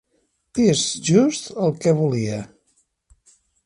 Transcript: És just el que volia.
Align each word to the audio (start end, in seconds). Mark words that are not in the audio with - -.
És 0.69 0.81
just 1.11 1.53
el 1.67 1.77
que 1.85 1.95
volia. 2.03 2.43